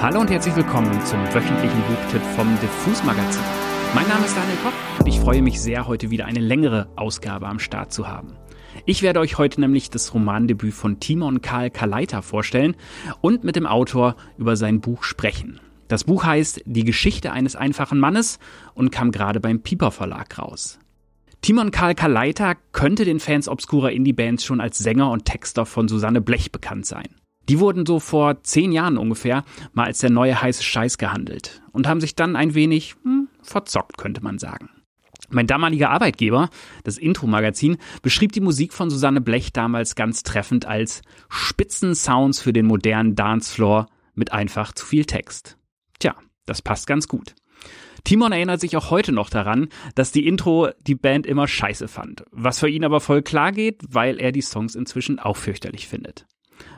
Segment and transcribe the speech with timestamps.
[0.00, 3.42] Hallo und herzlich willkommen zum wöchentlichen Buchtipp vom Diffus Magazin.
[3.94, 7.46] Mein Name ist Daniel Koch und ich freue mich sehr, heute wieder eine längere Ausgabe
[7.46, 8.38] am Start zu haben.
[8.86, 12.74] Ich werde euch heute nämlich das Romandebüt von Timon Karl Kaleiter vorstellen
[13.20, 15.60] und mit dem Autor über sein Buch sprechen.
[15.88, 18.38] Das Buch heißt Die Geschichte eines einfachen Mannes
[18.72, 20.78] und kam gerade beim Piper Verlag raus.
[21.42, 26.22] Timon Karl Kaleiter könnte den Fans obskurer Indie-Bands schon als Sänger und Texter von Susanne
[26.22, 27.08] Blech bekannt sein.
[27.48, 31.86] Die wurden so vor zehn Jahren ungefähr mal als der neue heiße Scheiß gehandelt und
[31.86, 34.70] haben sich dann ein wenig hm, verzockt, könnte man sagen.
[35.28, 36.50] Mein damaliger Arbeitgeber,
[36.84, 42.66] das Intro-Magazin, beschrieb die Musik von Susanne Blech damals ganz treffend als Spitzensounds für den
[42.66, 45.58] modernen Dancefloor mit einfach zu viel Text.
[45.98, 46.14] Tja,
[46.46, 47.34] das passt ganz gut.
[48.04, 52.24] Timon erinnert sich auch heute noch daran, dass die Intro die Band immer scheiße fand,
[52.30, 56.24] was für ihn aber voll klar geht, weil er die Songs inzwischen auch fürchterlich findet.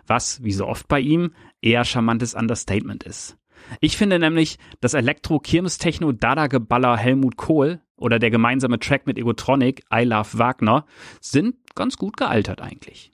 [0.07, 3.37] Was, wie so oft bei ihm, eher charmantes Understatement ist.
[3.81, 9.07] Ich finde nämlich, das Elektro Kirmes Techno Dada Geballer Helmut Kohl oder der gemeinsame Track
[9.07, 10.87] mit Egotronic I Love Wagner
[11.21, 13.11] sind ganz gut gealtert eigentlich.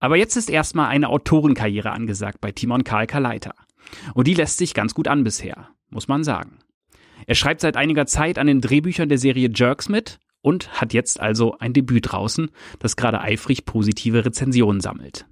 [0.00, 3.54] Aber jetzt ist erstmal eine Autorenkarriere angesagt bei Timon Karl Kaleiter.
[4.14, 6.58] Und die lässt sich ganz gut an bisher, muss man sagen.
[7.26, 11.20] Er schreibt seit einiger Zeit an den Drehbüchern der Serie Jerks mit und hat jetzt
[11.20, 15.26] also ein Debüt draußen, das gerade eifrig positive Rezensionen sammelt.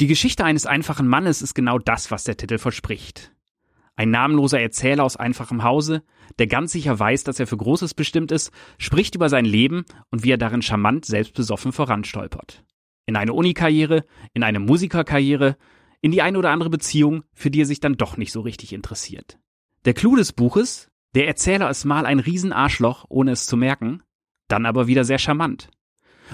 [0.00, 3.32] Die Geschichte eines einfachen Mannes ist genau das, was der Titel verspricht.
[3.96, 6.02] Ein namenloser Erzähler aus einfachem Hause,
[6.38, 10.24] der ganz sicher weiß, dass er für Großes bestimmt ist, spricht über sein Leben und
[10.24, 12.64] wie er darin charmant selbstbesoffen voranstolpert.
[13.04, 15.58] In eine Unikarriere, in eine Musikerkarriere,
[16.00, 18.72] in die eine oder andere Beziehung, für die er sich dann doch nicht so richtig
[18.72, 19.38] interessiert.
[19.84, 24.02] Der Clou des Buches, der Erzähler ist mal ein Riesenarschloch, ohne es zu merken,
[24.48, 25.68] dann aber wieder sehr charmant.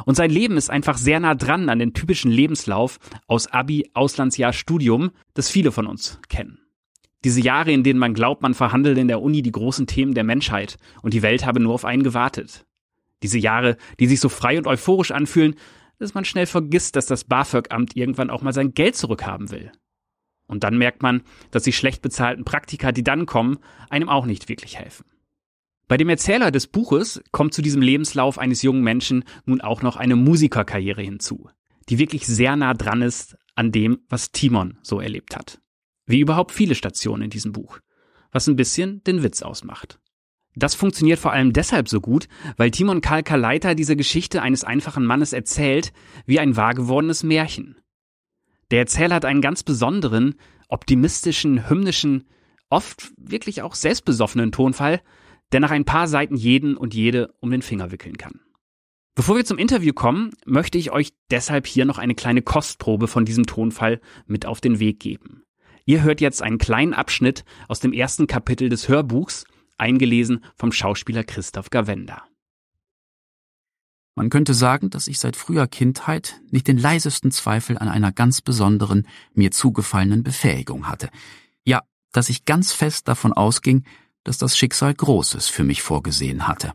[0.05, 4.53] Und sein Leben ist einfach sehr nah dran an den typischen Lebenslauf aus Abi, Auslandsjahr,
[4.53, 6.59] Studium, das viele von uns kennen.
[7.25, 10.25] Diese Jahre, in denen man glaubt, man verhandelt in der Uni die großen Themen der
[10.25, 12.67] Menschheit und die Welt habe nur auf einen gewartet.
[13.23, 15.57] Diese Jahre, die sich so frei und euphorisch anfühlen,
[15.99, 19.73] dass man schnell vergisst, dass das BAföG-Amt irgendwann auch mal sein Geld zurückhaben will.
[20.47, 23.59] Und dann merkt man, dass die schlecht bezahlten Praktika, die dann kommen,
[23.91, 25.05] einem auch nicht wirklich helfen.
[25.89, 29.97] Bei dem Erzähler des Buches kommt zu diesem Lebenslauf eines jungen Menschen nun auch noch
[29.97, 31.49] eine Musikerkarriere hinzu,
[31.89, 35.61] die wirklich sehr nah dran ist an dem, was Timon so erlebt hat.
[36.05, 37.79] Wie überhaupt viele Stationen in diesem Buch,
[38.33, 40.01] was ein bisschen den Witz ausmacht.
[40.57, 45.33] Das funktioniert vor allem deshalb so gut, weil Timon Kalkaleiter diese Geschichte eines einfachen Mannes
[45.33, 45.93] erzählt,
[46.25, 47.77] wie ein wahrgewordenes Märchen.
[48.71, 50.35] Der Erzähler hat einen ganz besonderen,
[50.69, 52.27] optimistischen, hymnischen,
[52.71, 55.01] oft wirklich auch selbstbesoffenen Tonfall,
[55.53, 58.41] der nach ein paar Seiten jeden und jede um den Finger wickeln kann.
[59.15, 63.25] Bevor wir zum Interview kommen, möchte ich euch deshalb hier noch eine kleine Kostprobe von
[63.25, 65.43] diesem Tonfall mit auf den Weg geben.
[65.87, 69.45] Ihr hört jetzt einen kleinen Abschnitt aus dem ersten Kapitel des Hörbuchs,
[69.79, 72.25] eingelesen vom Schauspieler Christoph Gavenda.
[74.17, 78.41] Man könnte sagen, dass ich seit früher Kindheit nicht den leisesten Zweifel an einer ganz
[78.41, 81.11] besonderen, mir zugefallenen Befähigung hatte.
[81.65, 81.83] Ja,
[82.13, 83.85] dass ich ganz fest davon ausging,
[84.27, 86.73] dass das Schicksal Großes für mich vorgesehen hatte.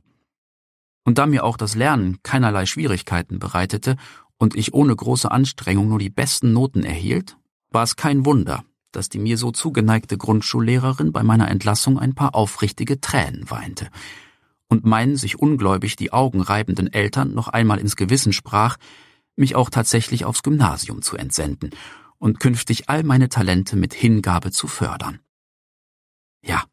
[1.03, 3.97] Und da mir auch das Lernen keinerlei Schwierigkeiten bereitete
[4.37, 7.37] und ich ohne große Anstrengung nur die besten Noten erhielt,
[7.69, 8.63] war es kein Wunder,
[8.93, 13.89] dass die mir so zugeneigte Grundschullehrerin bei meiner Entlassung ein paar aufrichtige Tränen weinte
[14.69, 18.77] und meinen sich ungläubig die Augen reibenden Eltern noch einmal ins Gewissen sprach,
[19.35, 21.71] mich auch tatsächlich aufs Gymnasium zu entsenden
[22.17, 25.19] und künftig all meine Talente mit Hingabe zu fördern.
[26.41, 26.63] Ja,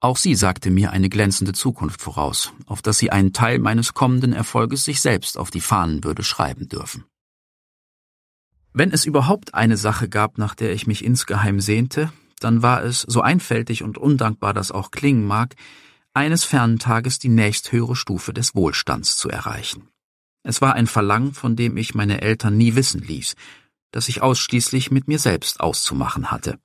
[0.00, 4.32] auch sie sagte mir eine glänzende Zukunft voraus, auf dass sie einen Teil meines kommenden
[4.32, 7.04] Erfolges sich selbst auf die Fahnen würde schreiben dürfen.
[8.72, 13.02] Wenn es überhaupt eine Sache gab, nach der ich mich insgeheim sehnte, dann war es,
[13.02, 15.54] so einfältig und undankbar das auch klingen mag,
[16.14, 19.88] eines fernen Tages die nächsthöhere Stufe des Wohlstands zu erreichen.
[20.42, 23.34] Es war ein Verlangen, von dem ich meine Eltern nie wissen ließ,
[23.90, 26.58] das ich ausschließlich mit mir selbst auszumachen hatte.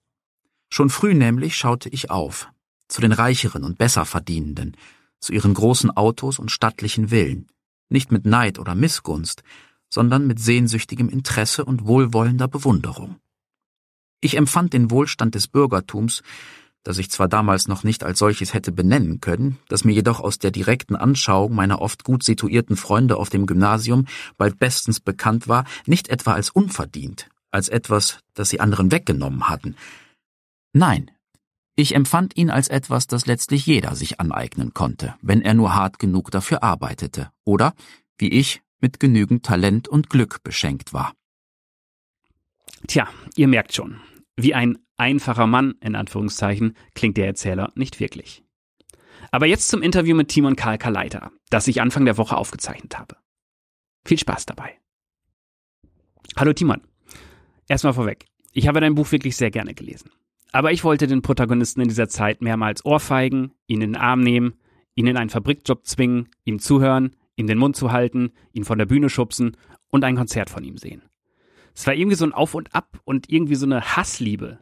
[0.70, 2.50] Schon früh nämlich schaute ich auf,
[2.88, 4.78] zu den Reicheren und Besserverdienenden,
[5.20, 7.48] zu ihren großen Autos und stattlichen Villen,
[7.90, 9.44] nicht mit Neid oder Missgunst,
[9.90, 13.18] sondern mit sehnsüchtigem Interesse und wohlwollender Bewunderung.
[14.22, 16.22] Ich empfand den Wohlstand des Bürgertums
[16.86, 20.38] das ich zwar damals noch nicht als solches hätte benennen können, das mir jedoch aus
[20.38, 24.06] der direkten Anschauung meiner oft gut situierten Freunde auf dem Gymnasium
[24.38, 29.76] bald bestens bekannt war, nicht etwa als unverdient, als etwas, das sie anderen weggenommen hatten.
[30.74, 31.10] Nein,
[31.76, 36.00] ich empfand ihn als etwas, das letztlich jeder sich aneignen konnte, wenn er nur hart
[36.00, 37.74] genug dafür arbeitete oder,
[38.18, 41.14] wie ich, mit genügend Talent und Glück beschenkt war.
[42.88, 44.00] Tja, ihr merkt schon,
[44.36, 48.44] wie ein einfacher Mann, in Anführungszeichen, klingt der Erzähler nicht wirklich.
[49.32, 53.18] Aber jetzt zum Interview mit Timon Karl Kaleiter, das ich Anfang der Woche aufgezeichnet habe.
[54.06, 54.80] Viel Spaß dabei.
[56.38, 56.82] Hallo Timon.
[57.68, 58.26] Erstmal vorweg.
[58.52, 60.12] Ich habe dein Buch wirklich sehr gerne gelesen.
[60.56, 64.54] Aber ich wollte den Protagonisten in dieser Zeit mehrmals ohrfeigen, ihn in den Arm nehmen,
[64.94, 68.86] ihn in einen Fabrikjob zwingen, ihm zuhören, ihm den Mund zu halten, ihn von der
[68.86, 69.58] Bühne schubsen
[69.90, 71.02] und ein Konzert von ihm sehen.
[71.74, 74.60] Es war irgendwie so ein Auf und Ab und irgendwie so eine Hassliebe.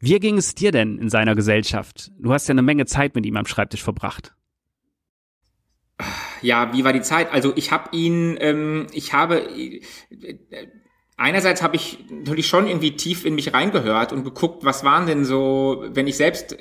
[0.00, 2.10] Wie ging es dir denn in seiner Gesellschaft?
[2.18, 4.34] Du hast ja eine Menge Zeit mit ihm am Schreibtisch verbracht.
[6.40, 7.30] Ja, wie war die Zeit?
[7.30, 9.82] Also ich habe ihn, ähm, ich habe äh,
[11.16, 15.24] einerseits habe ich natürlich schon irgendwie tief in mich reingehört und geguckt, was waren denn
[15.24, 16.56] so, wenn ich selbst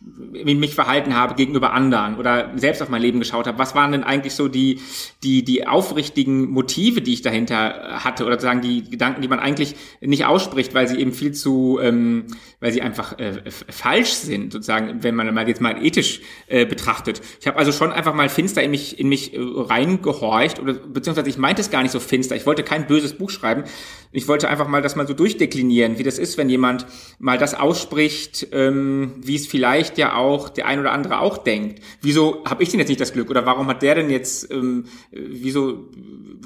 [0.00, 4.04] mich verhalten habe gegenüber anderen oder selbst auf mein Leben geschaut habe, was waren denn
[4.04, 4.80] eigentlich so die,
[5.22, 9.74] die, die aufrichtigen Motive, die ich dahinter hatte oder sozusagen die Gedanken, die man eigentlich
[10.00, 12.26] nicht ausspricht, weil sie eben viel zu, ähm,
[12.60, 17.20] weil sie einfach äh, falsch sind, sozusagen, wenn man mal jetzt mal ethisch äh, betrachtet.
[17.40, 21.28] Ich habe also schon einfach mal finster in mich, in mich äh, reingehorcht oder beziehungsweise
[21.28, 22.36] ich meinte es gar nicht so finster.
[22.36, 23.64] Ich wollte kein böses Buch schreiben.
[24.10, 26.86] Ich wollte einfach mal das mal so durchdeklinieren, wie das ist, wenn jemand
[27.18, 31.82] mal das ausspricht, ähm, wie es vielleicht ja auch der ein oder andere auch denkt.
[32.00, 34.86] Wieso habe ich denn jetzt nicht das Glück oder warum hat der denn jetzt, ähm,
[35.10, 35.90] wieso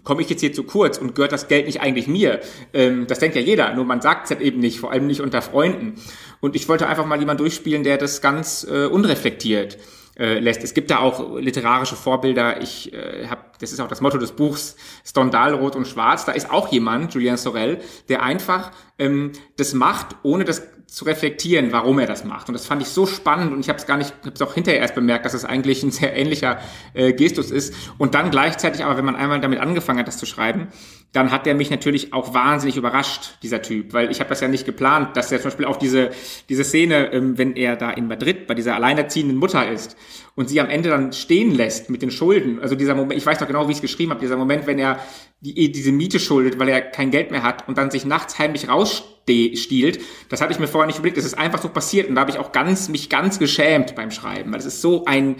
[0.02, 2.40] komme ich jetzt hier zu kurz und gehört das Geld nicht eigentlich mir?
[2.72, 5.20] Ähm, das denkt ja jeder, nur man sagt es halt eben nicht, vor allem nicht
[5.20, 5.94] unter Freunden.
[6.40, 9.78] Und ich wollte einfach mal jemand durchspielen, der das ganz äh, unreflektiert
[10.18, 10.62] äh, lässt.
[10.62, 12.60] Es gibt da auch literarische Vorbilder.
[12.60, 16.24] Ich äh, habe, das ist auch das Motto des Buchs, Stendhal, Rot und Schwarz.
[16.24, 21.72] Da ist auch jemand, Julien Sorel, der einfach ähm, das macht, ohne das zu reflektieren,
[21.72, 22.48] warum er das macht.
[22.48, 24.52] Und das fand ich so spannend und ich habe es gar nicht, habe es auch
[24.52, 26.60] hinterher erst bemerkt, dass es eigentlich ein sehr ähnlicher
[26.92, 27.74] äh, Gestus ist.
[27.96, 30.68] Und dann gleichzeitig aber, wenn man einmal damit angefangen hat, das zu schreiben,
[31.12, 34.48] dann hat der mich natürlich auch wahnsinnig überrascht, dieser Typ, weil ich habe das ja
[34.48, 36.10] nicht geplant, dass er zum Beispiel auch diese,
[36.48, 39.96] diese Szene, ähm, wenn er da in Madrid bei dieser alleinerziehenden Mutter ist
[40.36, 43.40] und sie am Ende dann stehen lässt mit den Schulden, also dieser Moment, ich weiß
[43.40, 45.00] noch genau, wie ich es geschrieben habe, dieser Moment, wenn er
[45.40, 48.70] die, diese Miete schuldet, weil er kein Geld mehr hat und dann sich nachts heimlich
[48.70, 50.00] rausstiehlt,
[50.30, 52.30] das hatte ich mir vorher nicht überlegt, das ist einfach so passiert und da habe
[52.30, 55.36] ich auch ganz, mich ganz geschämt beim Schreiben, weil es ist so ein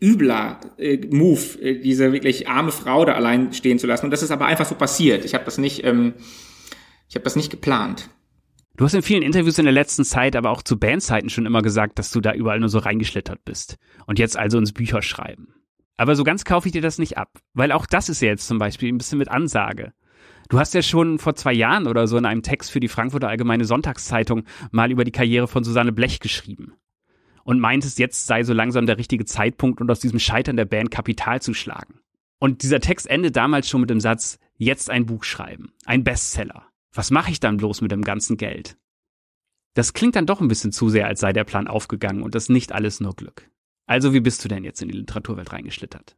[0.00, 4.06] übler äh, Move, äh, diese wirklich arme Frau da allein stehen zu lassen.
[4.06, 5.24] Und das ist aber einfach so passiert.
[5.24, 6.14] Ich habe das nicht, ähm,
[7.08, 8.10] ich habe das nicht geplant.
[8.76, 11.62] Du hast in vielen Interviews in der letzten Zeit, aber auch zu Bandzeiten schon immer
[11.62, 13.76] gesagt, dass du da überall nur so reingeschlittert bist.
[14.06, 15.48] Und jetzt also ins Bücherschreiben.
[15.96, 18.46] Aber so ganz kaufe ich dir das nicht ab, weil auch das ist ja jetzt
[18.46, 19.92] zum Beispiel ein bisschen mit Ansage.
[20.48, 23.28] Du hast ja schon vor zwei Jahren oder so in einem Text für die Frankfurter
[23.28, 26.74] Allgemeine Sonntagszeitung mal über die Karriere von Susanne Blech geschrieben
[27.48, 30.90] und meintest, jetzt sei so langsam der richtige Zeitpunkt, um aus diesem Scheitern der Band
[30.90, 31.98] Kapital zu schlagen.
[32.38, 36.68] Und dieser Text endet damals schon mit dem Satz, jetzt ein Buch schreiben, ein Bestseller.
[36.92, 38.76] Was mache ich dann bloß mit dem ganzen Geld?
[39.72, 42.50] Das klingt dann doch ein bisschen zu sehr, als sei der Plan aufgegangen und das
[42.50, 43.50] nicht alles nur Glück.
[43.86, 46.17] Also wie bist du denn jetzt in die Literaturwelt reingeschlittert?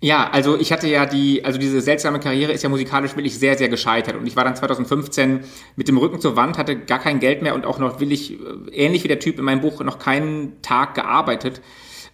[0.00, 3.56] Ja, also ich hatte ja die, also diese seltsame Karriere ist ja musikalisch wirklich sehr,
[3.56, 4.16] sehr gescheitert.
[4.16, 5.40] Und ich war dann 2015
[5.74, 8.32] mit dem Rücken zur Wand, hatte gar kein Geld mehr und auch noch will ich,
[8.32, 8.36] äh,
[8.72, 11.62] ähnlich wie der Typ in meinem Buch, noch keinen Tag gearbeitet.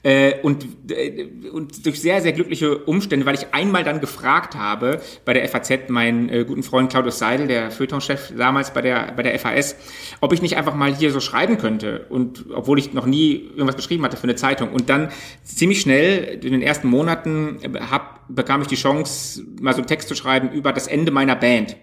[0.04, 5.00] Äh, und, äh, und durch sehr, sehr glückliche Umstände, weil ich einmal dann gefragt habe
[5.24, 9.22] bei der FAZ, meinen äh, guten Freund Claudius Seidel, der Feuilletonchef damals bei der, bei
[9.22, 9.76] der FAS,
[10.20, 12.06] ob ich nicht einfach mal hier so schreiben könnte.
[12.08, 14.70] Und obwohl ich noch nie irgendwas geschrieben hatte für eine Zeitung.
[14.72, 15.10] Und dann
[15.44, 19.86] ziemlich schnell, in den ersten Monaten, äh, hab, bekam ich die Chance, mal so einen
[19.86, 21.76] Text zu schreiben über das Ende meiner Band.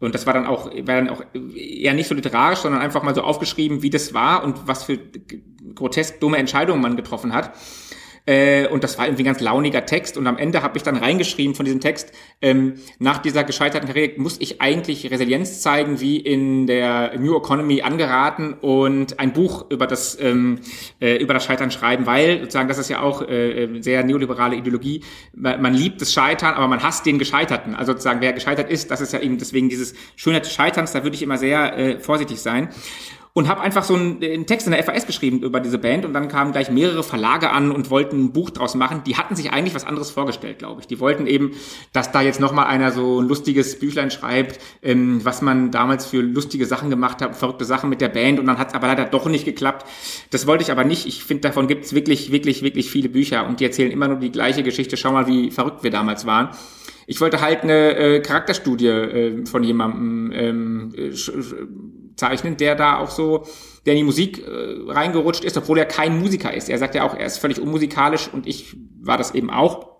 [0.00, 1.22] Und das war dann auch, war dann auch
[1.54, 4.98] eher nicht so literarisch, sondern einfach mal so aufgeschrieben, wie das war und was für
[5.74, 7.52] grotesk dumme Entscheidungen man getroffen hat.
[8.30, 10.16] Äh, und das war irgendwie ein ganz launiger Text.
[10.16, 14.20] Und am Ende habe ich dann reingeschrieben von diesem Text, ähm, nach dieser gescheiterten Karriere
[14.20, 19.88] muss ich eigentlich Resilienz zeigen, wie in der New Economy angeraten und ein Buch über
[19.88, 20.60] das, ähm,
[21.00, 25.02] äh, über das Scheitern schreiben, weil sozusagen das ist ja auch äh, sehr neoliberale Ideologie.
[25.34, 27.74] Man, man liebt das Scheitern, aber man hasst den Gescheiterten.
[27.74, 31.02] Also sozusagen, wer gescheitert ist, das ist ja eben deswegen dieses Schönheit des Scheiterns, da
[31.02, 32.68] würde ich immer sehr äh, vorsichtig sein
[33.32, 36.12] und habe einfach so einen, einen, Text in der FAS geschrieben über diese Band und
[36.12, 39.02] dann kamen gleich mehrere Verlage an und wollten ein Buch draus machen.
[39.06, 40.88] Die hatten sich eigentlich was anderes vorgestellt, glaube ich.
[40.88, 41.52] Die wollten eben,
[41.92, 46.20] dass da jetzt nochmal einer so ein lustiges Büchlein schreibt, ähm, was man damals für
[46.20, 49.04] lustige Sachen gemacht hat, verrückte Sachen mit der Band und dann hat es aber leider
[49.04, 49.86] doch nicht geklappt.
[50.30, 51.06] Das wollte ich aber nicht.
[51.06, 54.18] Ich finde, davon gibt es wirklich, wirklich, wirklich viele Bücher und die erzählen immer nur
[54.18, 54.96] die gleiche Geschichte.
[54.96, 56.50] Schau mal, wie verrückt wir damals waren.
[57.06, 61.10] Ich wollte halt eine äh, Charakterstudie äh, von jemandem ähm, äh,
[62.20, 63.46] zeichnen, der da auch so,
[63.84, 66.68] der in die Musik äh, reingerutscht ist, obwohl er kein Musiker ist.
[66.68, 69.90] Er sagt ja auch, er ist völlig unmusikalisch und ich war das eben auch.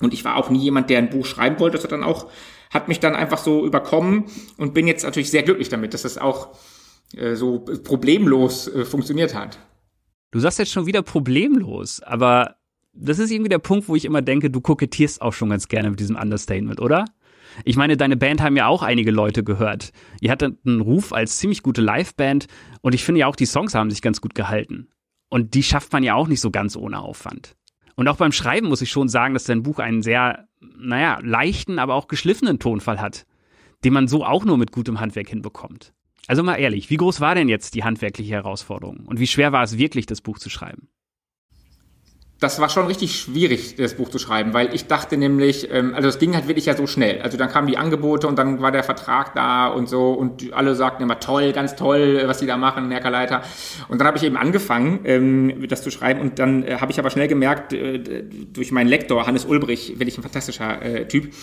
[0.00, 1.76] Und ich war auch nie jemand, der ein Buch schreiben wollte.
[1.76, 2.30] Das hat dann auch,
[2.70, 4.24] hat mich dann einfach so überkommen
[4.56, 6.56] und bin jetzt natürlich sehr glücklich damit, dass es auch
[7.16, 9.58] äh, so problemlos äh, funktioniert hat.
[10.30, 12.56] Du sagst jetzt schon wieder problemlos, aber
[12.92, 15.90] das ist irgendwie der Punkt, wo ich immer denke, du kokettierst auch schon ganz gerne
[15.90, 17.04] mit diesem Understatement, oder?
[17.64, 19.90] Ich meine, deine Band haben ja auch einige Leute gehört.
[20.20, 22.46] Ihr hattet einen Ruf als ziemlich gute Liveband
[22.80, 24.88] und ich finde ja auch, die Songs haben sich ganz gut gehalten.
[25.28, 27.56] Und die schafft man ja auch nicht so ganz ohne Aufwand.
[27.94, 31.78] Und auch beim Schreiben muss ich schon sagen, dass dein Buch einen sehr, naja, leichten,
[31.78, 33.26] aber auch geschliffenen Tonfall hat,
[33.84, 35.92] den man so auch nur mit gutem Handwerk hinbekommt.
[36.26, 39.06] Also mal ehrlich, wie groß war denn jetzt die handwerkliche Herausforderung?
[39.06, 40.88] Und wie schwer war es wirklich, das Buch zu schreiben?
[42.40, 46.08] Das war schon richtig schwierig, das Buch zu schreiben, weil ich dachte nämlich, ähm, also
[46.08, 47.20] es ging halt wirklich ja so schnell.
[47.20, 50.74] Also dann kamen die Angebote und dann war der Vertrag da und so und alle
[50.74, 53.42] sagten immer toll, ganz toll, was die da machen, Merkerleiter.
[53.88, 56.98] Und dann habe ich eben angefangen, ähm, das zu schreiben und dann äh, habe ich
[56.98, 61.34] aber schnell gemerkt, äh, durch meinen Lektor, Hannes Ulbrich, wirklich ein fantastischer äh, Typ,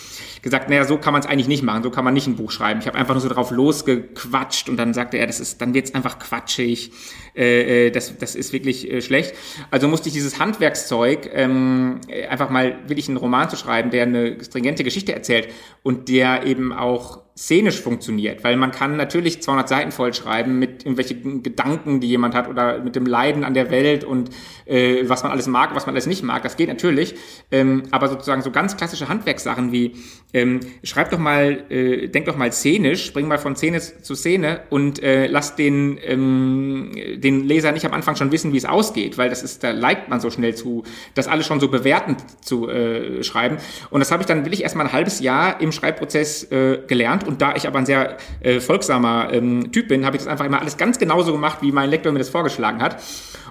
[0.41, 2.49] gesagt, naja, so kann man es eigentlich nicht machen, so kann man nicht ein Buch
[2.49, 2.79] schreiben.
[2.79, 5.93] Ich habe einfach nur so drauf losgequatscht und dann sagte er, das ist, dann wird's
[5.93, 6.91] einfach quatschig,
[7.37, 9.33] äh, äh das, das ist wirklich äh, schlecht.
[9.71, 14.43] Also musste ich dieses Handwerkszeug, ähm, einfach mal wirklich einen Roman zu schreiben, der eine
[14.43, 15.49] stringente Geschichte erzählt
[15.83, 21.43] und der eben auch szenisch funktioniert, weil man kann natürlich 200 Seiten vollschreiben mit irgendwelchen
[21.43, 24.31] Gedanken, die jemand hat oder mit dem Leiden an der Welt und
[24.65, 26.41] äh, was man alles mag, was man alles nicht mag.
[26.41, 27.13] Das geht natürlich,
[27.51, 29.93] ähm, aber sozusagen so ganz klassische Handwerkssachen wie
[30.33, 34.61] ähm, schreib doch mal, äh, denk doch mal szenisch, spring mal von Szene zu Szene
[34.71, 39.19] und äh, lass den ähm, den Leser nicht am Anfang schon wissen, wie es ausgeht,
[39.19, 42.67] weil das ist, da liked man so schnell zu, das alles schon so bewertend zu
[42.67, 43.57] äh, schreiben.
[43.91, 47.26] Und das habe ich dann will ich erstmal ein halbes Jahr im Schreibprozess äh, gelernt
[47.27, 50.45] und da ich aber ein sehr äh, folgsamer ähm, Typ bin, habe ich das einfach
[50.45, 53.01] immer alles ganz genauso gemacht, wie mein Lektor mir das vorgeschlagen hat.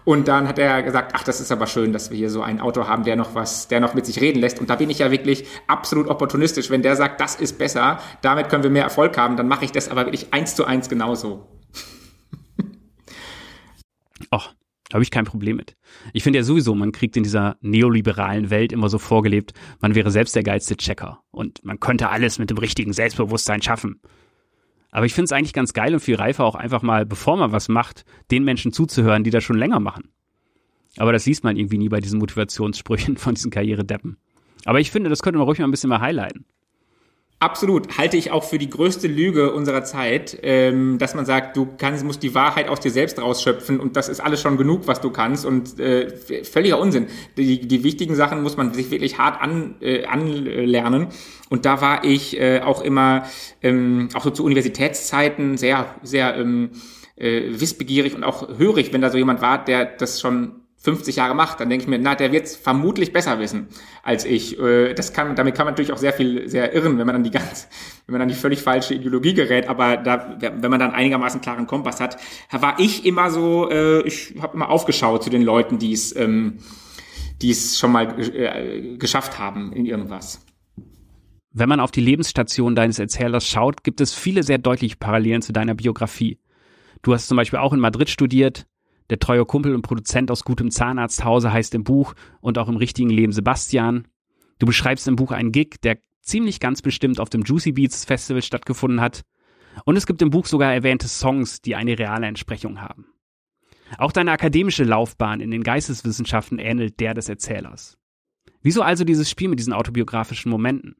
[0.04, 2.60] Und dann hat er gesagt, ach, das ist aber schön, dass wir hier so einen
[2.60, 4.60] Autor haben, der noch was, der noch mit sich reden lässt.
[4.60, 6.70] Und da bin ich ja wirklich absolut opportunistisch.
[6.70, 9.72] Wenn der sagt, das ist besser, damit können wir mehr Erfolg haben, dann mache ich
[9.72, 11.46] das aber wirklich eins zu eins genauso.
[14.30, 14.54] Ach,
[14.92, 15.76] habe ich kein Problem mit.
[16.12, 20.10] Ich finde ja sowieso, man kriegt in dieser neoliberalen Welt immer so vorgelebt, man wäre
[20.10, 24.00] selbst der geilste Checker und man könnte alles mit dem richtigen Selbstbewusstsein schaffen.
[24.90, 27.52] Aber ich finde es eigentlich ganz geil und viel reifer auch einfach mal, bevor man
[27.52, 30.10] was macht, den Menschen zuzuhören, die das schon länger machen.
[30.96, 34.16] Aber das liest man irgendwie nie bei diesen Motivationssprüchen von diesen Karrieredeppen.
[34.64, 36.46] Aber ich finde, das könnte man ruhig mal ein bisschen mal highlighten.
[37.38, 41.68] Absolut, halte ich auch für die größte Lüge unserer Zeit, ähm, dass man sagt, du
[41.76, 45.02] kannst, musst die Wahrheit aus dir selbst rausschöpfen und das ist alles schon genug, was
[45.02, 47.08] du kannst und äh, völliger Unsinn.
[47.36, 51.08] Die, die wichtigen Sachen muss man sich wirklich hart an, äh, anlernen
[51.50, 53.26] und da war ich äh, auch immer,
[53.60, 56.70] ähm, auch so zu Universitätszeiten sehr, sehr ähm,
[57.16, 61.34] äh, wissbegierig und auch hörig, wenn da so jemand war, der das schon 50 Jahre
[61.34, 63.66] macht, dann denke ich mir, na, der wird es vermutlich besser wissen
[64.04, 64.56] als ich.
[64.60, 67.24] Äh, das kann, damit kann man natürlich auch sehr viel, sehr irren, wenn man dann
[67.24, 67.66] die ganz,
[68.06, 69.68] wenn man dann die völlig falsche Ideologie gerät.
[69.68, 72.18] Aber da, wenn man dann einigermaßen klaren Kompass hat,
[72.52, 76.58] war ich immer so, äh, ich habe immer aufgeschaut zu den Leuten, die es, ähm,
[77.42, 80.46] die es schon mal äh, geschafft haben in irgendwas.
[81.52, 85.52] Wenn man auf die Lebensstation deines Erzählers schaut, gibt es viele sehr deutliche Parallelen zu
[85.52, 86.38] deiner Biografie.
[87.02, 88.66] Du hast zum Beispiel auch in Madrid studiert,
[89.10, 93.10] der treue Kumpel und Produzent aus gutem Zahnarzthause heißt im Buch und auch im richtigen
[93.10, 94.08] Leben Sebastian.
[94.58, 98.42] Du beschreibst im Buch einen Gig, der ziemlich ganz bestimmt auf dem Juicy Beats Festival
[98.42, 99.22] stattgefunden hat.
[99.84, 103.06] Und es gibt im Buch sogar erwähnte Songs, die eine reale Entsprechung haben.
[103.98, 107.96] Auch deine akademische Laufbahn in den Geisteswissenschaften ähnelt der des Erzählers.
[108.62, 110.96] Wieso also dieses Spiel mit diesen autobiografischen Momenten?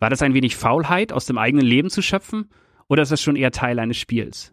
[0.00, 2.50] War das ein wenig Faulheit, aus dem eigenen Leben zu schöpfen,
[2.88, 4.52] oder ist das schon eher Teil eines Spiels?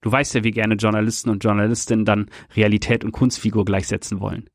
[0.00, 4.48] Du weißt ja, wie gerne Journalisten und Journalistinnen dann Realität und Kunstfigur gleichsetzen wollen.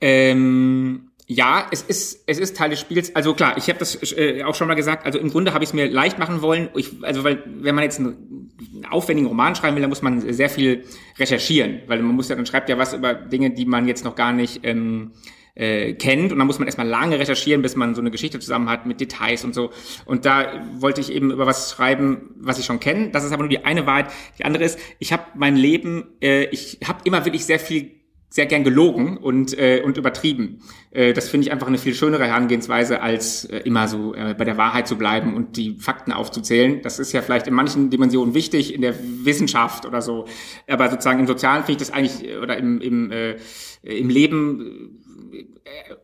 [0.00, 3.14] Ähm, ja, es ist, es ist Teil des Spiels.
[3.16, 5.06] Also klar, ich habe das äh, auch schon mal gesagt.
[5.06, 6.68] Also im Grunde habe ich es mir leicht machen wollen.
[6.74, 10.20] Ich, also weil, wenn man jetzt einen, einen aufwendigen Roman schreiben will, dann muss man
[10.20, 10.84] sehr viel
[11.18, 14.16] recherchieren, weil man muss ja, dann schreibt ja was über Dinge, die man jetzt noch
[14.16, 15.12] gar nicht ähm,
[15.54, 18.68] äh, kennt und dann muss man erstmal lange recherchieren, bis man so eine Geschichte zusammen
[18.68, 19.70] hat mit Details und so.
[20.04, 23.10] Und da wollte ich eben über was schreiben, was ich schon kenne.
[23.10, 24.10] Das ist aber nur die eine Wahrheit.
[24.38, 28.01] Die andere ist, ich habe mein Leben, äh, ich habe immer wirklich sehr viel
[28.32, 30.60] sehr gern gelogen und, äh, und übertrieben.
[30.90, 34.46] Äh, das finde ich einfach eine viel schönere Herangehensweise, als äh, immer so äh, bei
[34.46, 36.80] der Wahrheit zu bleiben und die Fakten aufzuzählen.
[36.80, 40.24] Das ist ja vielleicht in manchen Dimensionen wichtig, in der Wissenschaft oder so.
[40.66, 43.36] Aber sozusagen im Sozialen finde ich das eigentlich, oder im, im, äh,
[43.82, 44.98] im Leben
[45.34, 45.44] äh,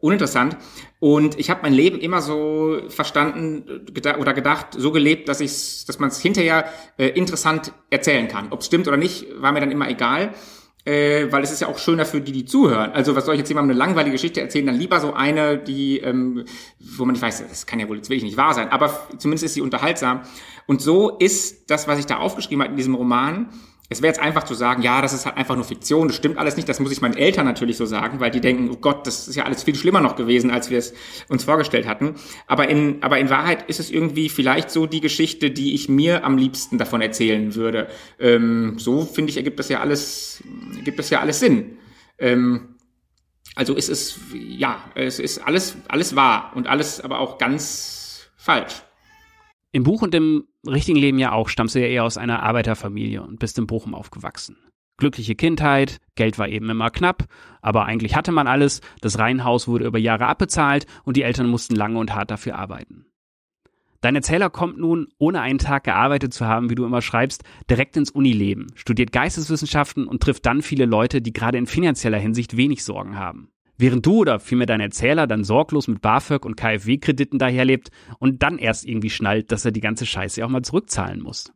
[0.02, 0.58] uninteressant.
[1.00, 5.86] Und ich habe mein Leben immer so verstanden geda oder gedacht, so gelebt, dass ich,
[5.86, 6.66] dass man es hinterher
[6.98, 8.48] äh, interessant erzählen kann.
[8.50, 10.34] Ob es stimmt oder nicht, war mir dann immer egal.
[10.88, 12.92] Äh, weil es ist ja auch schöner für die, die zuhören.
[12.92, 14.64] Also was soll ich jetzt jemandem eine langweilige Geschichte erzählen?
[14.64, 16.46] Dann lieber so eine, die, ähm,
[16.80, 19.44] wo man nicht weiß, das kann ja wohl jetzt wirklich nicht wahr sein, aber zumindest
[19.44, 20.22] ist sie unterhaltsam.
[20.66, 23.50] Und so ist das, was ich da aufgeschrieben habe in diesem Roman,
[23.90, 26.36] es wäre jetzt einfach zu sagen, ja, das ist halt einfach nur Fiktion, das stimmt
[26.36, 29.06] alles nicht, das muss ich meinen Eltern natürlich so sagen, weil die denken, oh Gott,
[29.06, 30.92] das ist ja alles viel schlimmer noch gewesen, als wir es
[31.28, 32.16] uns vorgestellt hatten.
[32.46, 36.24] Aber in, aber in Wahrheit ist es irgendwie vielleicht so die Geschichte, die ich mir
[36.24, 37.88] am liebsten davon erzählen würde.
[38.18, 40.42] Ähm, so finde ich, ergibt das ja alles,
[40.76, 41.78] ergibt das ja alles Sinn.
[42.18, 42.74] Ähm,
[43.54, 48.82] also es ja, es ist alles, alles wahr und alles aber auch ganz falsch.
[49.70, 53.22] Im Buch und im richtigen Leben ja auch stammst du ja eher aus einer Arbeiterfamilie
[53.22, 54.56] und bist in Bochum aufgewachsen.
[54.96, 57.26] Glückliche Kindheit, Geld war eben immer knapp,
[57.60, 61.76] aber eigentlich hatte man alles, das Reihenhaus wurde über Jahre abbezahlt und die Eltern mussten
[61.76, 63.06] lange und hart dafür arbeiten.
[64.00, 67.96] Dein Erzähler kommt nun, ohne einen Tag gearbeitet zu haben, wie du immer schreibst, direkt
[67.96, 72.84] ins Unileben, studiert Geisteswissenschaften und trifft dann viele Leute, die gerade in finanzieller Hinsicht wenig
[72.84, 73.50] Sorgen haben.
[73.80, 78.58] Während du oder vielmehr dein Erzähler dann sorglos mit BAföG und KfW-Krediten daherlebt und dann
[78.58, 81.52] erst irgendwie schnallt, dass er die ganze Scheiße auch mal zurückzahlen muss.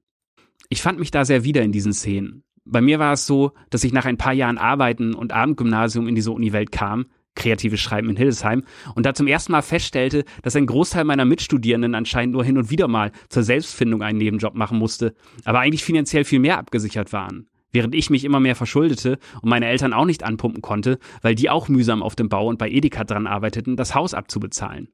[0.69, 2.45] Ich fand mich da sehr wieder in diesen Szenen.
[2.65, 6.15] Bei mir war es so, dass ich nach ein paar Jahren Arbeiten und Abendgymnasium in
[6.15, 8.63] diese Uniwelt kam, kreatives Schreiben in Hildesheim,
[8.95, 12.71] und da zum ersten Mal feststellte, dass ein Großteil meiner Mitstudierenden anscheinend nur hin und
[12.71, 15.15] wieder mal zur Selbstfindung einen Nebenjob machen musste,
[15.45, 19.67] aber eigentlich finanziell viel mehr abgesichert waren während ich mich immer mehr verschuldete und meine
[19.67, 23.05] Eltern auch nicht anpumpen konnte, weil die auch mühsam auf dem Bau und bei Edeka
[23.05, 24.89] dran arbeiteten, das Haus abzubezahlen.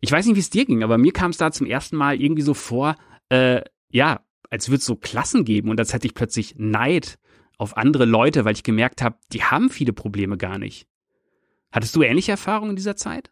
[0.00, 2.20] Ich weiß nicht, wie es dir ging, aber mir kam es da zum ersten Mal
[2.20, 2.96] irgendwie so vor,
[3.28, 4.20] äh, ja,
[4.50, 7.18] als würde es so Klassen geben und als hätte ich plötzlich Neid
[7.58, 10.86] auf andere Leute, weil ich gemerkt habe, die haben viele Probleme gar nicht.
[11.72, 13.30] Hattest du ähnliche Erfahrungen in dieser Zeit?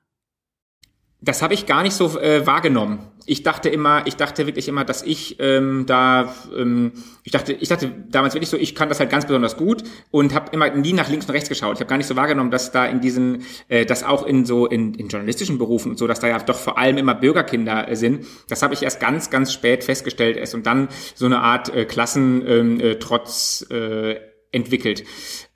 [1.23, 2.99] Das habe ich gar nicht so äh, wahrgenommen.
[3.25, 6.93] Ich dachte immer, ich dachte wirklich immer, dass ich ähm, da, ähm,
[7.25, 10.35] ich dachte, ich dachte damals wirklich so, ich kann das halt ganz besonders gut und
[10.35, 11.77] habe immer nie nach links und rechts geschaut.
[11.77, 14.67] Ich habe gar nicht so wahrgenommen, dass da in diesen, äh, dass auch in so
[14.67, 17.97] in, in journalistischen Berufen und so, dass da ja doch vor allem immer Bürgerkinder äh,
[17.97, 18.27] sind.
[18.49, 21.87] Das habe ich erst ganz, ganz spät festgestellt erst und dann so eine Art äh,
[21.87, 24.21] Klassentrotz äh, äh,
[24.57, 25.05] entwickelt.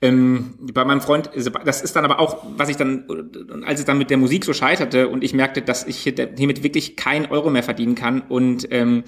[0.01, 1.29] Ähm, bei meinem Freund,
[1.65, 3.05] das ist dann aber auch, was ich dann,
[3.65, 6.95] als es dann mit der Musik so scheiterte und ich merkte, dass ich hiermit wirklich
[6.95, 9.03] kein Euro mehr verdienen kann und ähm,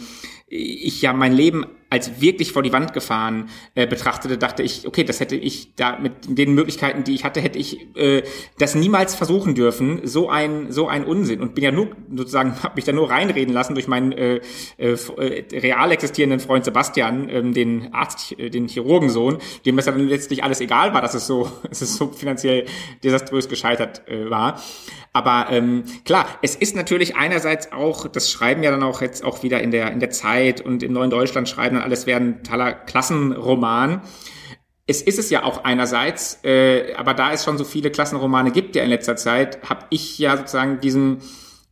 [0.54, 5.04] ich ja mein Leben als wirklich vor die Wand gefahren äh, betrachtete, dachte ich, okay,
[5.04, 8.24] das hätte ich da mit den Möglichkeiten, die ich hatte, hätte ich äh,
[8.58, 10.02] das niemals versuchen dürfen.
[10.04, 13.54] So ein so ein Unsinn und bin ja nur sozusagen habe mich da nur reinreden
[13.54, 14.42] lassen durch meinen äh,
[14.78, 20.08] äh, äh real existierenden Freund Sebastian, ähm, den Arzt, äh, den Chirurgensohn, dem das dann
[20.08, 22.66] letztlich alles egal war, dass es so es ist so finanziell
[23.04, 24.62] desaströs gescheitert äh, war.
[25.12, 29.44] Aber ähm, klar, es ist natürlich einerseits auch, das schreiben ja dann auch jetzt auch
[29.44, 32.44] wieder in der in der Zeit und in Neuen Deutschland schreiben dann alles wäre ein
[32.44, 34.02] toller Klassenroman.
[34.86, 38.76] Es ist es ja auch einerseits, äh, aber da es schon so viele Klassenromane gibt
[38.76, 41.22] ja in letzter Zeit, habe ich ja sozusagen diesen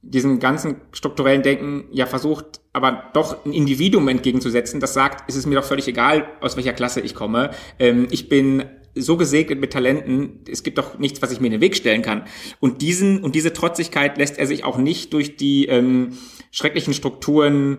[0.01, 5.45] diesen ganzen strukturellen Denken ja versucht, aber doch ein Individuum entgegenzusetzen, das sagt, es ist
[5.45, 7.51] mir doch völlig egal, aus welcher Klasse ich komme.
[7.77, 11.53] Ähm, ich bin so gesegnet mit Talenten, es gibt doch nichts, was ich mir in
[11.53, 12.25] den Weg stellen kann.
[12.59, 16.17] Und diesen und diese Trotzigkeit lässt er sich auch nicht durch die ähm,
[16.51, 17.77] schrecklichen Strukturen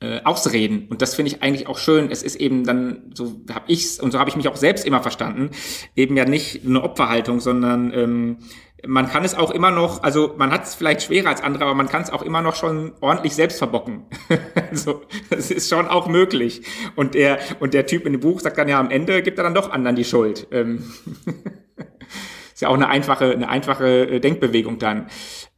[0.00, 0.86] äh, ausreden.
[0.90, 2.10] Und das finde ich eigentlich auch schön.
[2.10, 5.00] Es ist eben dann, so habe ich's und so habe ich mich auch selbst immer
[5.00, 5.50] verstanden,
[5.94, 8.38] eben ja nicht eine Opferhaltung, sondern ähm,
[8.86, 11.74] man kann es auch immer noch, also man hat es vielleicht schwerer als andere, aber
[11.74, 14.04] man kann es auch immer noch schon ordentlich selbst verbocken.
[14.70, 16.62] also das ist schon auch möglich.
[16.96, 19.44] Und der und der Typ in dem Buch sagt dann ja am Ende gibt er
[19.44, 20.48] dann doch anderen die Schuld.
[20.50, 20.84] Ähm
[22.54, 25.06] ist ja auch eine einfache eine einfache äh, Denkbewegung dann.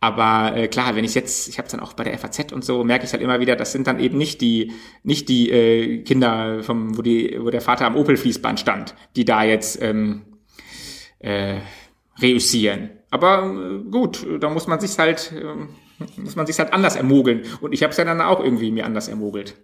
[0.01, 2.63] Aber äh, klar, wenn ich jetzt, ich habe es dann auch bei der FAZ und
[2.63, 6.03] so, merke ich halt immer wieder, das sind dann eben nicht die nicht die äh,
[6.03, 10.27] Kinder vom, wo die wo der Vater am Opel Fließband stand, die da jetzt ähm,
[11.21, 11.61] äh,
[12.21, 12.91] reüssieren.
[13.15, 17.43] Aber äh, gut, da muss man sich halt, äh, muss man sich halt anders ermogeln.
[17.61, 19.55] Und ich habe es ja dann auch irgendwie mir anders ermogelt.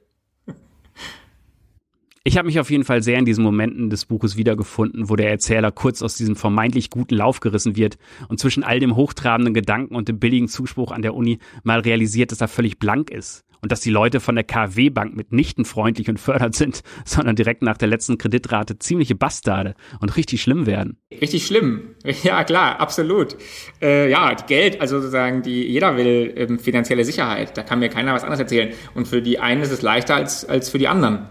[2.22, 5.30] Ich habe mich auf jeden Fall sehr in diesen Momenten des Buches wiedergefunden, wo der
[5.30, 9.96] Erzähler kurz aus diesem vermeintlich guten Lauf gerissen wird und zwischen all dem hochtrabenden Gedanken
[9.96, 13.72] und dem billigen Zuspruch an der Uni mal realisiert, dass er völlig blank ist und
[13.72, 17.88] dass die Leute von der KfW-Bank mitnichten freundlich und fördernd sind, sondern direkt nach der
[17.88, 20.98] letzten Kreditrate ziemliche Bastarde und richtig schlimm werden.
[21.10, 21.94] Richtig schlimm.
[22.22, 23.36] Ja, klar, absolut.
[23.80, 27.56] Äh, ja, Geld, also sozusagen, die, jeder will ähm, finanzielle Sicherheit.
[27.56, 28.74] Da kann mir keiner was anderes erzählen.
[28.94, 31.28] Und für die einen ist es leichter als, als für die anderen.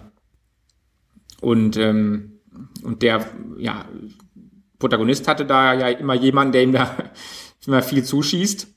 [1.41, 2.39] Und, ähm,
[2.81, 3.25] und der,
[3.57, 3.85] ja,
[4.79, 6.95] Protagonist hatte da ja immer jemanden, der ihm da
[7.67, 8.67] immer viel zuschießt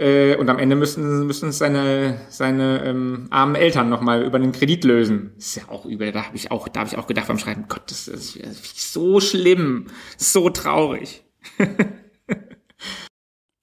[0.00, 4.84] Äh, und am Ende müssen, müssen seine, seine ähm, armen Eltern nochmal über den Kredit
[4.84, 5.32] lösen.
[5.36, 6.10] Ist ja auch übel.
[6.10, 8.60] Da habe ich auch, da habe ich auch gedacht beim Schreiben, Gott, das ist, das
[8.60, 11.22] ist so schlimm, so traurig.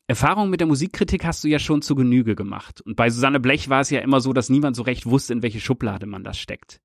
[0.08, 2.82] Erfahrung mit der Musikkritik hast du ja schon zu Genüge gemacht.
[2.82, 5.41] Und bei Susanne Blech war es ja immer so, dass niemand so recht wusste, in
[5.41, 6.82] welche Schublade man das steckt.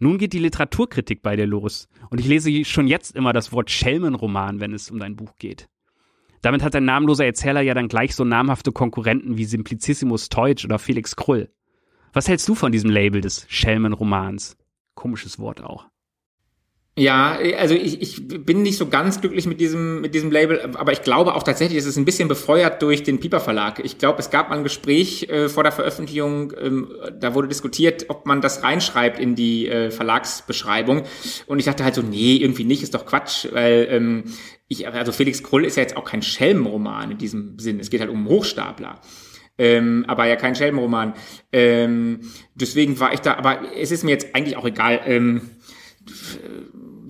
[0.00, 1.88] Nun geht die Literaturkritik bei dir los.
[2.10, 5.68] Und ich lese schon jetzt immer das Wort Schelmenroman, wenn es um dein Buch geht.
[6.42, 10.78] Damit hat dein namenloser Erzähler ja dann gleich so namhafte Konkurrenten wie Simplicissimus Teutsch oder
[10.78, 11.48] Felix Krull.
[12.12, 14.58] Was hältst du von diesem Label des Schelmenromans?
[14.94, 15.86] Komisches Wort auch.
[16.94, 20.92] Ja, also ich, ich bin nicht so ganz glücklich mit diesem, mit diesem Label, aber
[20.92, 23.80] ich glaube auch tatsächlich, es ist ein bisschen befeuert durch den Piper Verlag.
[23.82, 28.06] Ich glaube, es gab mal ein Gespräch äh, vor der Veröffentlichung, ähm, da wurde diskutiert,
[28.08, 31.04] ob man das reinschreibt in die äh, Verlagsbeschreibung.
[31.46, 34.24] Und ich dachte halt so, nee, irgendwie nicht, ist doch Quatsch, weil ähm,
[34.72, 37.78] ich, also Felix Krull ist ja jetzt auch kein Schelmenroman in diesem Sinn.
[37.78, 39.00] Es geht halt um Hochstapler.
[39.58, 41.14] Ähm, aber ja kein Schelmenroman.
[41.52, 42.20] Ähm,
[42.54, 45.02] deswegen war ich da, aber es ist mir jetzt eigentlich auch egal.
[45.04, 45.50] Ähm,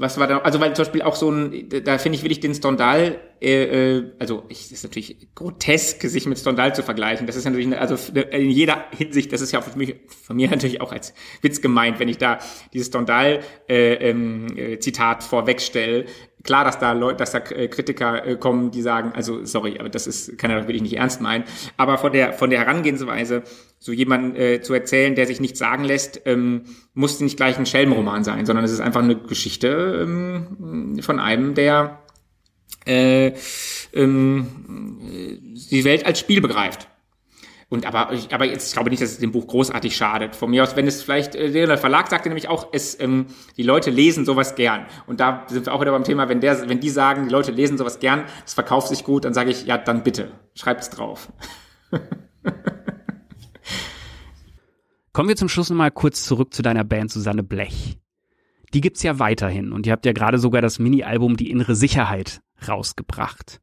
[0.03, 2.55] was war da, also weil zum Beispiel auch so ein, da finde ich wirklich den
[2.55, 7.27] Stendhal, äh, äh, also ich, ist natürlich grotesk, sich mit Stendhal zu vergleichen.
[7.27, 9.96] Das ist natürlich, eine, also in jeder Hinsicht, das ist ja für mich,
[10.27, 12.38] von mir natürlich auch als Witz gemeint, wenn ich da
[12.72, 14.79] dieses Stendhal äh, ähm, äh,
[15.20, 16.07] vorwegstelle.
[16.42, 19.88] Klar, dass da Leute, dass da äh, Kritiker äh, kommen, die sagen, also sorry, aber
[19.88, 21.44] das ist, kann er doch wirklich nicht ernst meinen.
[21.76, 23.42] Aber von der von der Herangehensweise
[23.78, 26.62] so jemanden äh, zu erzählen, der sich nichts sagen lässt, ähm,
[26.94, 31.55] muss nicht gleich ein Schelmenroman sein, sondern es ist einfach eine Geschichte ähm, von einem,
[31.55, 31.98] der
[32.87, 33.33] äh,
[33.92, 34.46] ähm,
[35.70, 36.88] die Welt als Spiel begreift.
[37.72, 40.37] Und aber, ich, aber jetzt ich glaube nicht, dass es dem Buch großartig schadet.
[40.37, 43.62] Von mir aus, wenn es vielleicht, äh, der Verlag sagte nämlich auch, es, ähm, die
[43.62, 44.85] Leute lesen sowas gern.
[45.06, 47.50] Und da sind wir auch wieder beim Thema, wenn der, wenn die sagen, die Leute
[47.50, 50.90] lesen sowas gern, es verkauft sich gut, dann sage ich, ja, dann bitte, schreibt es
[50.90, 51.32] drauf.
[55.14, 57.98] Kommen wir zum Schluss nochmal kurz zurück zu deiner Band Susanne Blech.
[58.74, 62.42] Die gibt's ja weiterhin und ihr habt ja gerade sogar das Mini-Album Die innere Sicherheit
[62.68, 63.62] rausgebracht.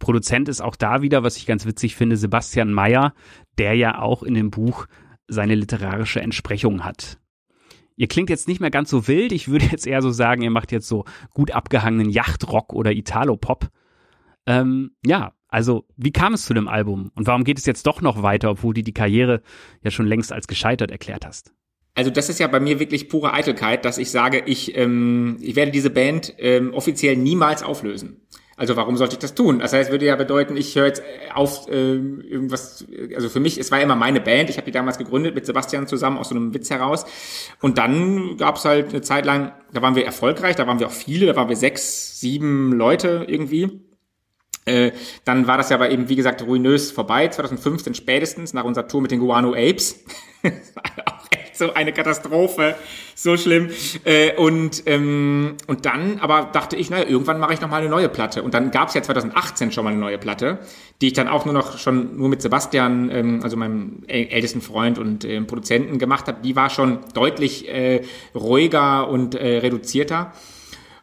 [0.00, 3.14] Produzent ist auch da wieder, was ich ganz witzig finde, Sebastian Mayer,
[3.58, 4.86] der ja auch in dem Buch
[5.28, 7.18] seine literarische Entsprechung hat.
[7.94, 10.50] Ihr klingt jetzt nicht mehr ganz so wild, ich würde jetzt eher so sagen, ihr
[10.50, 13.68] macht jetzt so gut abgehangenen Yachtrock oder Italo-Pop.
[14.46, 18.00] Ähm, ja, also, wie kam es zu dem Album und warum geht es jetzt doch
[18.00, 19.42] noch weiter, obwohl du die Karriere
[19.82, 21.52] ja schon längst als gescheitert erklärt hast?
[21.94, 25.56] Also das ist ja bei mir wirklich pure Eitelkeit, dass ich sage, ich, ähm, ich
[25.56, 28.22] werde diese Band ähm, offiziell niemals auflösen.
[28.60, 29.60] Also warum sollte ich das tun?
[29.60, 33.70] Das heißt, würde ja bedeuten, ich höre jetzt auf äh, irgendwas, also für mich, es
[33.72, 36.52] war immer meine Band, ich habe die damals gegründet mit Sebastian zusammen aus so einem
[36.52, 37.06] Witz heraus.
[37.62, 40.88] Und dann gab es halt eine Zeit lang, da waren wir erfolgreich, da waren wir
[40.88, 43.80] auch viele, da waren wir sechs, sieben Leute irgendwie.
[44.66, 44.92] Äh,
[45.24, 49.00] dann war das ja aber eben, wie gesagt, ruinös vorbei, 2015 spätestens, nach unserer Tour
[49.00, 50.04] mit den Guano Apes.
[51.30, 52.74] echt so eine Katastrophe,
[53.14, 53.70] so schlimm.
[54.04, 57.88] Äh, und, ähm, und dann aber dachte ich, naja, irgendwann mache ich noch mal eine
[57.88, 58.42] neue Platte.
[58.42, 60.58] Und dann gab es ja 2018 schon mal eine neue Platte,
[61.00, 64.98] die ich dann auch nur noch schon nur mit Sebastian, ähm, also meinem ältesten Freund
[64.98, 66.38] und äh, Produzenten gemacht habe.
[66.42, 68.02] Die war schon deutlich äh,
[68.34, 70.32] ruhiger und äh, reduzierter.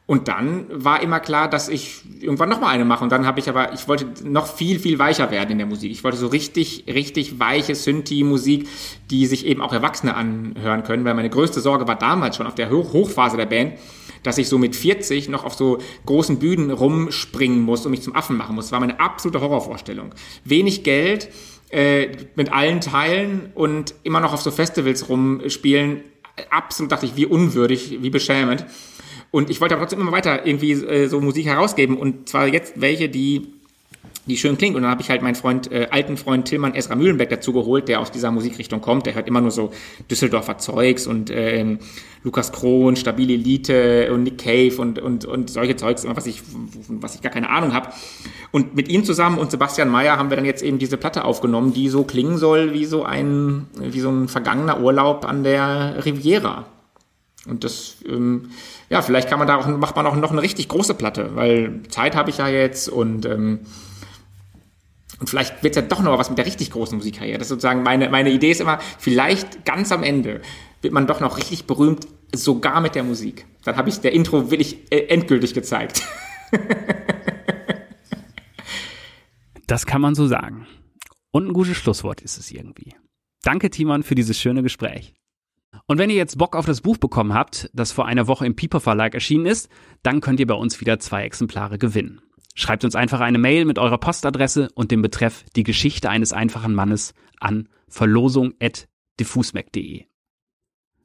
[0.07, 3.03] Und dann war immer klar, dass ich irgendwann noch mal eine mache.
[3.03, 5.91] Und dann habe ich aber, ich wollte noch viel, viel weicher werden in der Musik.
[5.91, 8.69] Ich wollte so richtig, richtig weiche Synthi-Musik,
[9.11, 11.03] die sich eben auch Erwachsene anhören können.
[11.03, 13.73] Weil meine größte Sorge war damals schon auf der Hochphase der Band,
[14.23, 18.15] dass ich so mit 40 noch auf so großen Bühnen rumspringen muss und mich zum
[18.15, 18.67] Affen machen muss.
[18.67, 20.15] Das war meine absolute Horrorvorstellung.
[20.45, 21.27] Wenig Geld,
[21.69, 25.99] äh, mit allen Teilen und immer noch auf so Festivals rumspielen.
[26.49, 28.65] Absolut dachte ich, wie unwürdig, wie beschämend.
[29.31, 32.79] Und ich wollte aber trotzdem immer weiter irgendwie äh, so Musik herausgeben und zwar jetzt
[32.79, 33.47] welche, die
[34.27, 34.75] die schön klingt.
[34.75, 37.87] Und dann habe ich halt meinen Freund, äh, alten Freund Tillmann Esra Mühlenbeck dazu geholt,
[37.87, 39.05] der aus dieser Musikrichtung kommt.
[39.05, 39.71] Der hört immer nur so
[40.09, 41.79] Düsseldorfer Zeugs und ähm,
[42.23, 46.41] Lukas Krohn, Stabile Elite und Nick Cave und, und, und solche Zeugs, was ich,
[46.89, 47.89] was ich gar keine Ahnung habe.
[48.51, 51.73] Und mit ihm zusammen und Sebastian Mayer haben wir dann jetzt eben diese Platte aufgenommen,
[51.73, 56.65] die so klingen soll wie so ein, wie so ein vergangener Urlaub an der Riviera.
[57.47, 58.49] Und das, ähm,
[58.89, 61.81] ja, vielleicht kann man da auch, macht man auch noch eine richtig große Platte, weil
[61.89, 63.59] Zeit habe ich ja jetzt und, ähm,
[65.19, 67.37] und vielleicht wird es ja doch noch was mit der richtig großen Musikkarriere.
[67.37, 70.41] Das ist sozusagen meine, meine Idee ist immer, vielleicht ganz am Ende
[70.81, 73.45] wird man doch noch richtig berühmt, sogar mit der Musik.
[73.63, 76.03] Dann habe ich der Intro wirklich äh, endgültig gezeigt.
[79.67, 80.67] das kann man so sagen.
[81.31, 82.95] Und ein gutes Schlusswort ist es irgendwie.
[83.43, 85.16] Danke, Timon, für dieses schöne Gespräch.
[85.87, 88.57] Und wenn ihr jetzt Bock auf das Buch bekommen habt, das vor einer Woche im
[88.57, 89.69] Piper Verlag erschienen ist,
[90.03, 92.19] dann könnt ihr bei uns wieder zwei Exemplare gewinnen.
[92.55, 96.75] Schreibt uns einfach eine Mail mit eurer Postadresse und dem Betreff Die Geschichte eines einfachen
[96.75, 100.03] Mannes an verlosung.diffusmac.de.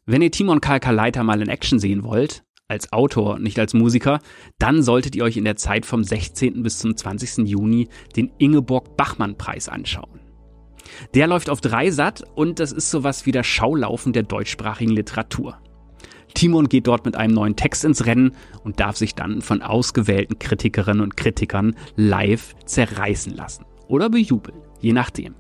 [0.05, 4.19] Wenn ihr Timon Kalkaleiter mal in Action sehen wollt, als Autor, nicht als Musiker,
[4.59, 6.65] dann solltet ihr euch in der Zeit vom 16.
[6.65, 7.47] bis zum 20.
[7.47, 10.22] Juni den Ingeborg Bachmann Preis anschauen.
[11.15, 15.59] Der läuft auf Dreisat und das ist sowas wie der Schaulaufen der deutschsprachigen Literatur.
[16.35, 20.39] Timon geht dort mit einem neuen Text ins Rennen und darf sich dann von ausgewählten
[20.39, 23.67] Kritikerinnen und Kritikern live zerreißen lassen.
[23.89, 25.35] Oder bejubeln, je nachdem.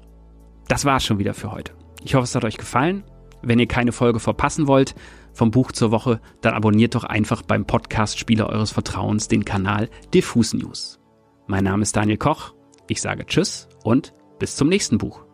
[0.68, 1.72] Das war's schon wieder für heute.
[2.04, 3.04] Ich hoffe, es hat euch gefallen.
[3.42, 4.94] Wenn ihr keine Folge verpassen wollt
[5.32, 10.52] vom Buch zur Woche, dann abonniert doch einfach beim Podcast-Spieler eures Vertrauens den Kanal Diffus
[10.54, 11.00] News.
[11.46, 12.54] Mein Name ist Daniel Koch.
[12.88, 15.31] Ich sage Tschüss und bis zum nächsten Buch.